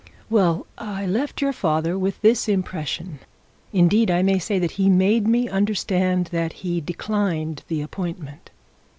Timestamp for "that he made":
4.57-5.27